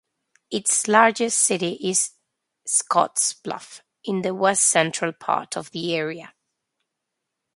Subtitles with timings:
[0.49, 2.15] Its largest city is
[2.67, 6.33] Scottsbluff, in the west-central part of the area.